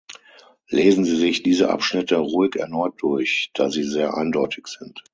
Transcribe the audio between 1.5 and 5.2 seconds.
Abschnitte ruhig erneut durch, da sie sehr eindeutig sind.